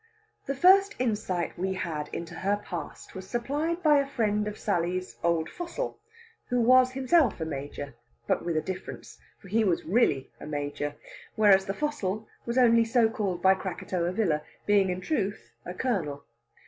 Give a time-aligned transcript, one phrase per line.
[0.47, 5.17] The first insight we had into her past was supplied by a friend of Sally's
[5.23, 5.99] "old fossil,"
[6.47, 7.93] who was himself a Major,
[8.25, 9.19] but with a difference.
[9.37, 10.95] For he was really a Major,
[11.35, 16.25] whereas the fossil was only called so by Krakatoa Villa, being in truth a Colonel.